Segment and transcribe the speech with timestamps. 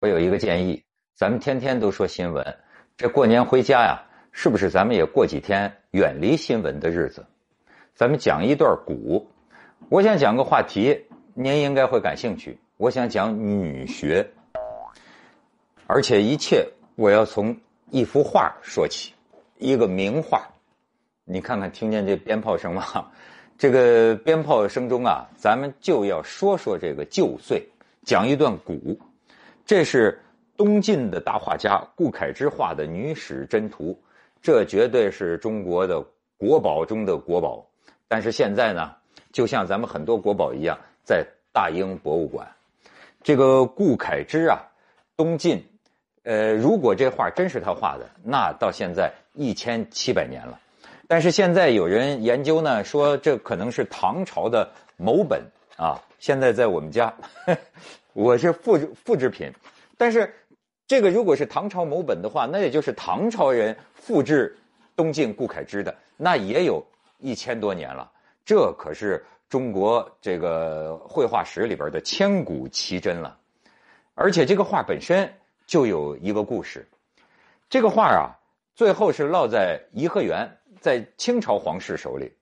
[0.00, 0.82] 我有一个建议，
[1.14, 2.56] 咱们天天都说新闻，
[2.96, 7.26] 这过年回家呀，是不是咱们也过几天远离新闻的日子？
[7.94, 9.30] 咱们讲一段古。
[9.90, 12.58] 我想讲个话题，您应该会感兴趣。
[12.78, 14.26] 我想讲女学，
[15.86, 17.54] 而且一切我要从
[17.90, 19.12] 一幅画说起，
[19.58, 20.48] 一个名画。
[21.26, 23.10] 你看看，听见这鞭炮声吗？
[23.58, 27.68] 这个鞭炮声中啊，咱们就要说说这个旧岁，
[28.02, 28.98] 讲一段古。
[29.70, 30.20] 这是
[30.56, 33.92] 东晋的大画家顾恺之画的《女史箴图》，
[34.42, 36.04] 这绝对是中国的
[36.36, 37.64] 国宝中的国宝。
[38.08, 38.92] 但是现在呢，
[39.30, 42.44] 就像咱们很多国宝一样，在大英博物馆。
[43.22, 44.58] 这个顾恺之啊，
[45.16, 45.64] 东晋，
[46.24, 50.58] 呃，如果这画真是他画的，那到现在一千七百年了。
[51.06, 55.40] 但是现在有人研究呢，说这可能是唐朝的某本
[55.76, 57.14] 啊，现在在我们家。
[58.12, 59.52] 我是复制复制品，
[59.96, 60.34] 但是
[60.86, 64.58] 这个如果是唐朝某本的话，那也就是唐朝人复制
[64.96, 66.84] 东晋顾恺之的，那也有
[67.18, 68.10] 一千多年了。
[68.44, 73.38] 这可是中国这个绘画史里边的千古奇珍了。
[74.14, 75.32] 而且这个画本身
[75.66, 76.86] 就有一个故事，
[77.68, 78.34] 这个画啊，
[78.74, 82.32] 最后是落在颐和园，在清朝皇室手里，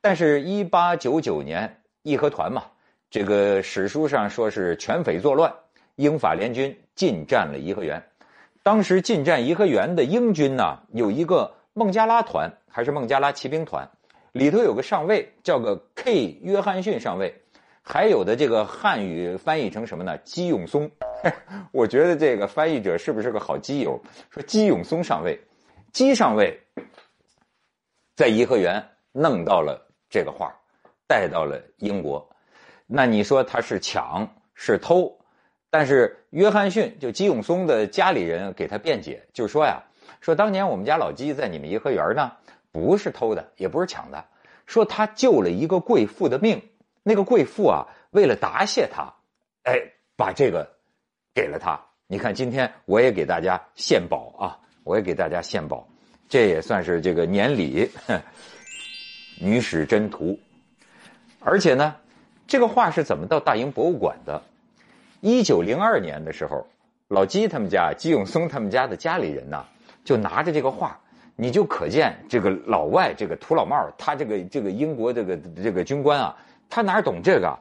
[0.00, 2.64] 但是一八九九年义和团嘛。
[3.14, 5.54] 这个史书上说是全匪作乱，
[5.94, 8.02] 英法联军进占了颐和园。
[8.64, 13.88] 当时进占颐和园的英军呢，有一个孟加拉团，还是孟加拉骑兵团，
[14.32, 17.32] 里头有个上尉叫个 K 约翰逊上尉，
[17.82, 20.18] 还有的这个汉语翻译成什么呢？
[20.24, 20.90] 基永松。
[21.70, 23.96] 我觉得这个翻译者是不是个好基友？
[24.28, 25.38] 说基永松上尉，
[25.92, 26.60] 基上尉
[28.16, 30.52] 在颐和园弄到了这个画，
[31.06, 32.28] 带到了英国。
[32.86, 35.18] 那你说他是抢是偷，
[35.70, 39.82] 但是约翰逊就姬永松的家里人给他辩解，就说呀，
[40.20, 42.30] 说当年我们家老姬在你们颐和园呢，
[42.70, 44.22] 不是偷的，也不是抢的，
[44.66, 46.62] 说他救了一个贵妇的命，
[47.02, 49.14] 那个贵妇啊，为了答谢他，
[49.62, 49.80] 哎，
[50.14, 50.70] 把这个
[51.34, 51.80] 给了他。
[52.06, 55.88] 你看今天我也给大家献宝啊，我也给大家献宝，
[56.28, 57.90] 这也算是这个年礼，
[59.40, 60.26] 《女史箴图》，
[61.40, 61.96] 而且呢。
[62.46, 64.42] 这个画是怎么到大英博物馆的？
[65.20, 66.66] 一九零二年的时候，
[67.08, 69.64] 老姬他们家、姬永松他们家的家里人呢，
[70.04, 70.98] 就拿着这个画，
[71.36, 76.36] 你就可见这个老外这个土老帽，他这个这个英国这个这个军官啊，
[76.68, 77.58] 他哪懂这个？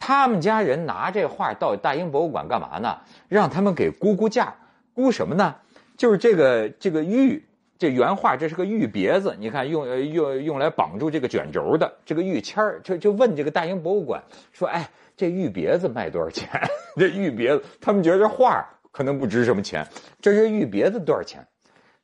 [0.00, 2.98] 他们家人拿这画到大英博物馆干嘛呢？
[3.28, 4.54] 让他们给估估价，
[4.92, 5.54] 估什么呢？
[5.96, 7.44] 就是这个这个玉。
[7.84, 16.48] 这原画这是个玉别子，你看用用用来绑住这个卷轴的这个玉签儿，就就问这个大英博物馆说：“哎，这玉别子卖多少钱？
[16.96, 19.86] 这玉别子，他们觉得这画可能不值什么钱，
[20.18, 21.46] 这是玉别子多少钱？”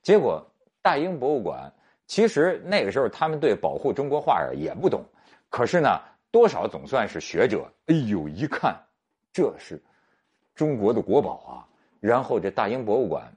[0.05, 0.47] 结果
[0.83, 1.73] 大英博物馆
[2.07, 5.03] 其实那个时候他们对保护中国画也不懂，
[5.49, 5.99] 可是呢，
[6.31, 7.67] 多少总算是学者。
[7.87, 8.77] 哎呦，一看
[9.33, 9.83] 这是
[10.55, 11.65] 中国的国宝啊，
[12.01, 13.33] 然后这大英博物馆。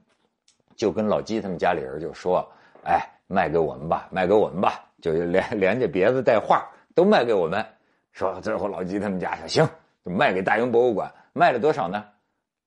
[0.76, 2.48] 就跟老姬他们家里人就说
[2.86, 7.66] ：“哎，卖给我们吧，卖给我们吧，就连 连这别子带画都卖给我们。”
[8.12, 9.68] 说最后老姬他们家说：“行，
[10.04, 12.06] 就卖给大英博物馆，卖了多少呢？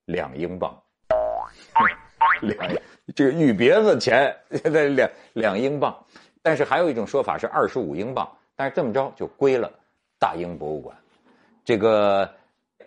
[0.06, 0.76] 两英镑。
[2.42, 2.68] 两
[3.14, 5.96] 这个玉别子钱现在两两英镑，
[6.42, 9.70] 但是还有一种说法是二十五英镑，但是这么着就归了
[10.18, 10.96] 大英博物馆。
[11.64, 12.28] 这个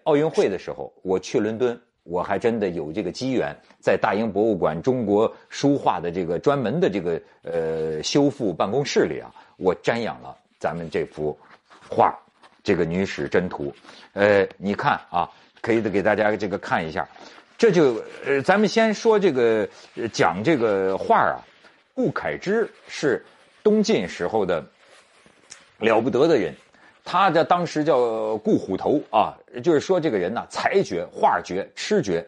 [0.03, 1.79] 奥运会的时候，我去伦敦。”
[2.09, 11.37] 我还真的有这个机缘，在大英博物馆中国书画的这个专门的这个呃修复办公室里啊，我瞻仰了咱们这幅
[11.87, 12.17] 画，
[12.63, 13.65] 这个《女史箴图》。
[14.13, 15.29] 呃，你看啊，
[15.61, 17.07] 可以给大家这个看一下。
[17.59, 19.69] 这就呃，咱们先说这个
[20.11, 21.37] 讲这个画啊，
[21.93, 23.23] 顾恺之是
[23.61, 24.65] 东晋时候的
[25.77, 26.55] 了不得的人。
[27.03, 32.25] 他的当时叫顾虎头啊，就是说这个人呢，才绝、画绝、痴绝。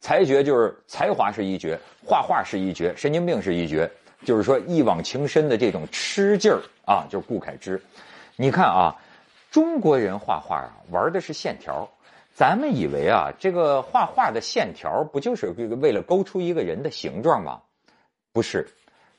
[0.00, 1.76] 才绝就是才华是一绝，
[2.06, 3.90] 画画是一绝，神经病是一绝。
[4.24, 7.80] 就是说一往情深的这种痴劲儿啊，就是顾恺之。
[8.36, 8.94] 你看啊，
[9.50, 11.88] 中国人画画啊，玩的是线条。
[12.32, 15.48] 咱们以为啊，这个画画的线条不就是
[15.80, 17.60] 为了勾出一个人的形状吗？
[18.32, 18.68] 不是，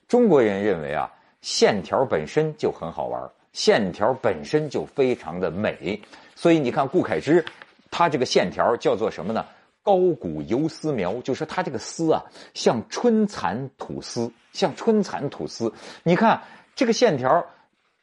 [0.08, 1.12] 中国人认为啊，
[1.42, 3.30] 线条本身就很好玩。
[3.60, 6.02] 线条本身就非常的美，
[6.34, 7.44] 所以你看顾恺之，
[7.92, 9.46] 他这个线条叫做什么呢？
[9.84, 12.24] 高古游丝描，就说他这个丝啊，
[12.54, 15.74] 像春蚕吐丝，像春蚕吐丝。
[16.04, 16.42] 你看
[16.74, 17.48] 这个线条，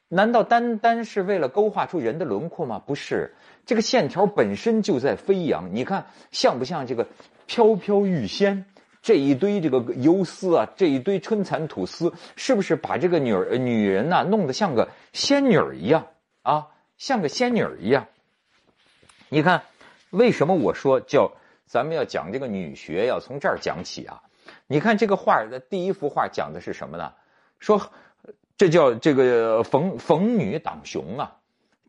[0.08, 2.79] 难道单单是为了勾画出人的轮廓吗？
[2.87, 5.75] 不是，这个线条本身就在飞扬。
[5.75, 7.08] 你看像不像这个
[7.47, 8.67] 飘飘欲仙，
[9.06, 16.08] 这一堆这个游丝啊，这一堆春蚕吐丝，是不是把这个女儿女人呐弄得像个仙女儿一样
[16.43, 16.67] 啊？
[16.99, 18.08] 像个仙女儿一样。
[19.29, 19.62] 你看，
[20.11, 21.31] 为什么我说叫
[21.67, 24.23] 咱们要讲这个女学，要从这儿讲起啊？
[24.67, 27.12] 你看这个画的第一幅画讲的是什么呢？
[27.61, 27.93] 说
[28.56, 31.37] 这叫这个逢逢女挡雄啊，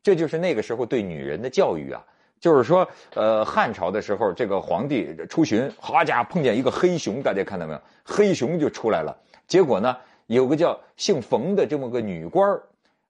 [0.03, 2.05] 这就是那个时候对女人的教育啊。
[2.39, 7.81] 就是说，呃，汉朝的时候，这个皇帝出巡，好家伙，碰见一个黑熊，大家看到没有？
[8.03, 9.17] 黑熊就出来了。
[9.47, 9.97] 结果呢，
[10.27, 12.59] 有个叫姓冯的这么个女官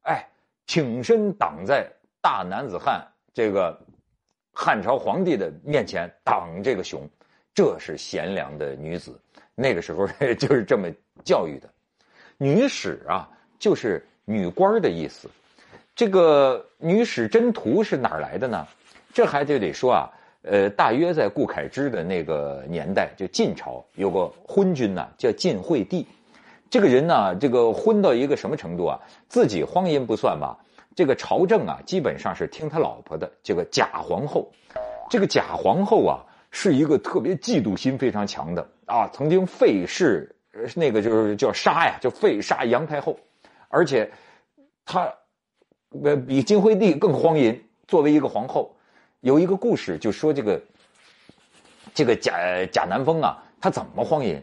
[0.03, 0.25] 哎，
[0.65, 1.85] 挺身挡在
[2.21, 3.77] 大男子汉这个
[4.53, 7.07] 汉朝皇帝的面前挡这个熊，
[7.53, 9.19] 这是贤良的女子。
[9.55, 10.07] 那个时候
[10.39, 10.87] 就是这么
[11.25, 11.69] 教育的。
[12.37, 13.27] 女史啊，
[13.59, 15.29] 就是女官的意思。
[15.95, 18.67] 这个女史箴图是哪儿来的呢？
[19.17, 26.05] 这还就得说啊，呃，大约在顾恺之的那个年代，就晋朝有个昏君呐，叫晋惠帝。
[26.69, 28.99] 这个人呢，这个昏到一个什么程度啊？
[29.27, 30.55] 自己荒淫不算吧，
[30.95, 33.27] 这个朝政啊，基本上是听他老婆的。
[33.41, 34.51] 这个贾皇后，
[35.09, 36.21] 这个贾皇后啊，
[36.51, 40.29] 是一个特别嫉妒心非常强的啊，曾经废弑
[40.75, 43.17] 那个就是叫杀呀，就废杀杨太后，
[43.67, 44.11] 而且
[44.85, 45.11] 她
[46.03, 47.59] 呃比晋惠帝更荒淫。
[47.87, 48.75] 作为一个皇后。
[49.27, 50.61] 有一个故事，就说这个
[51.93, 54.41] 这个贾贾南风啊，他怎么荒淫？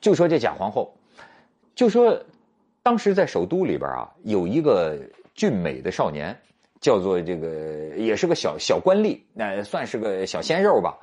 [0.00, 0.92] 就说这贾皇后，
[1.76, 2.20] 就说
[2.82, 4.98] 当时在首都里边啊，有一个
[5.34, 6.36] 俊美的少年，
[6.80, 10.98] 叫做这个也是个小小官吏，那算是个小鲜肉吧。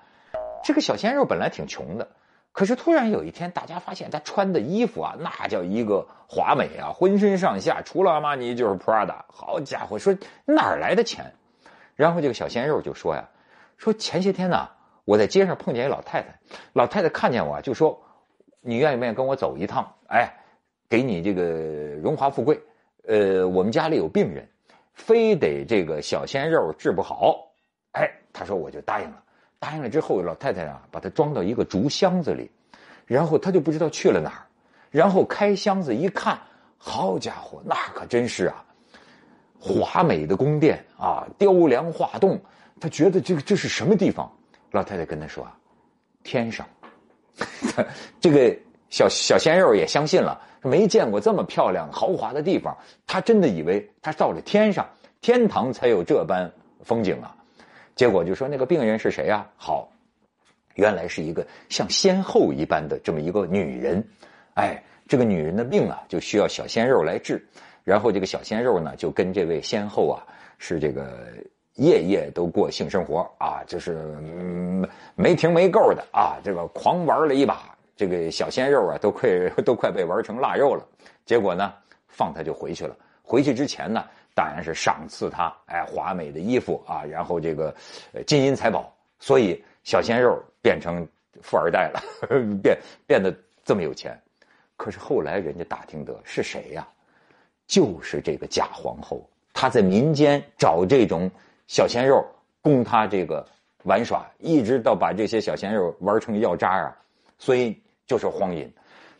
[0.61, 2.05] 这个小鲜肉本来挺穷的，
[2.51, 9.23] 可是突然有一天，大家发现他穿的衣服啊，那叫一个华美啊，浑身上下除了阿玛尼就是 Prada。
[9.29, 10.13] 好家伙，说
[10.43, 11.33] 哪儿来的钱？
[12.01, 13.29] 然后这个小鲜肉就说呀
[13.77, 14.67] ：“说前些天呢，
[15.05, 16.29] 我在街上碰见一老太太，
[16.73, 18.01] 老太太看见我就说，
[18.59, 19.87] 你愿意不愿意跟我走一趟？
[20.07, 20.27] 哎，
[20.89, 21.43] 给你这个
[22.01, 22.59] 荣华富贵。
[23.07, 24.49] 呃，我们家里有病人，
[24.95, 27.37] 非得这个小鲜肉治不好。
[27.91, 29.21] 哎，他说我就答应了。
[29.59, 32.49] 答应了之后，老太太啊把他装到一个竹箱子里，
[33.05, 34.41] 然后他就不知道去了哪儿。
[34.89, 36.35] 然后开箱子一看，
[36.79, 38.65] 好家伙，那可真是啊！”
[39.61, 42.41] 华美的宫殿啊，雕梁画栋，
[42.79, 44.29] 他觉得这个这是什么地方？
[44.71, 45.55] 老太太跟他说啊，
[46.23, 46.67] 天上。
[48.19, 48.57] 这个
[48.89, 52.75] 小小鲜肉也相信了，没见过这么漂亮豪华的地方，
[53.05, 54.89] 他真的以为他到了天上，
[55.21, 56.51] 天堂才有这般
[56.83, 57.35] 风景啊。
[57.95, 59.47] 结果就说那个病人是谁啊？
[59.55, 59.91] 好，
[60.73, 64.03] 原来是一个像仙后一般的这么一个女人。
[64.55, 67.47] 哎，这个女人的病啊，就需要小鲜肉来治。
[67.83, 70.23] 然后这个小鲜肉呢，就跟这位先后啊，
[70.57, 71.27] 是这个
[71.75, 74.17] 夜夜都过性生活啊，就是
[75.15, 79.29] 没停没够的啊，这个狂玩了一把，这个小鲜肉啊，都快
[79.65, 80.85] 都快被玩成腊肉了。
[81.25, 81.73] 结果呢，
[82.07, 82.95] 放他就回去了。
[83.23, 84.03] 回去之前呢，
[84.35, 87.73] 当然是赏赐他哎华美的衣服啊，然后这个
[88.27, 91.07] 金银财宝，所以小鲜肉变成
[91.41, 92.01] 富二代了，
[92.61, 92.77] 变
[93.07, 94.19] 变得这么有钱。
[94.75, 96.87] 可是后来人家打听得是谁呀？
[97.71, 101.31] 就是这个假皇后，她在民间找这种
[101.67, 102.21] 小鲜肉
[102.61, 103.47] 供她这个
[103.85, 106.93] 玩耍，一直到把这些小鲜肉玩成药渣啊，
[107.39, 108.69] 所以就是荒淫。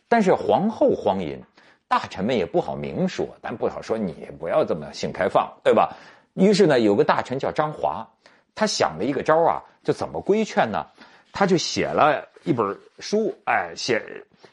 [0.06, 1.40] 但是皇后荒淫，
[1.88, 5.96] 大臣们也不好明说，但不好说你不要这么性开放，对吧？
[6.34, 8.06] 于是呢，有个大臣叫张华，
[8.54, 10.86] 他想了一个招啊，就怎么规劝呢？
[11.32, 14.02] 他就写了一本书，哎，写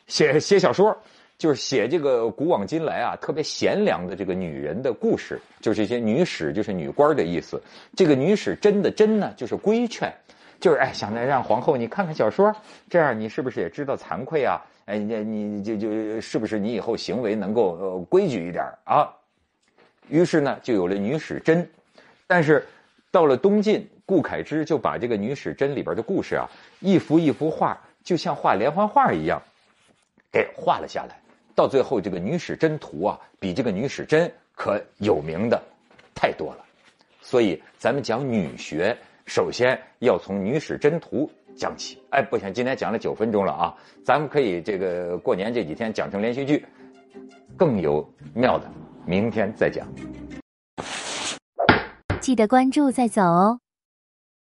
[0.07, 0.97] 写写小说。
[1.39, 7.59] 就是写这个古往今来啊，特别贤良的这个女人的故事，就是一些女史，就是女官的意思。
[7.95, 10.13] 这个女史真的真呢，就是规劝，
[10.59, 12.53] 就是哎，想着让皇后你看看小说，
[12.89, 14.59] 这样你是不是也知道惭愧啊？
[14.83, 19.09] 哎，你你就就是不是你以后行为能够呃规矩一点啊？
[20.09, 21.65] 于是呢，就有了女史箴。
[22.27, 22.67] 但是
[23.11, 26.49] 到了东晋，顾恺之就把这个女史箴里边的故事啊，
[26.81, 29.41] 一幅一幅画，就像画连环画一样，
[30.33, 31.17] 给画了下来。
[31.59, 35.61] 到最后，这个女史箴图啊，比这个女史箴可有名的
[36.15, 36.63] 太多了。
[37.21, 42.01] 所以，咱们讲女学，首先要从女史箴图讲起。
[42.11, 43.75] 哎，不行，今天讲了九分钟了啊，
[44.05, 46.65] 咱们可以这个过年这几天讲成连续剧，
[47.57, 48.65] 更有妙的，
[49.05, 49.85] 明天再讲。
[52.21, 53.59] 记得关注再走哦。